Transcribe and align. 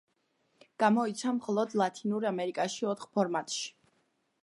გამოიცა 0.83 1.35
მხოლოდ 1.39 1.77
ლათინურ 1.83 2.27
ამერიკაში 2.33 2.91
ოთხ 2.95 3.11
ფორმატში. 3.19 3.67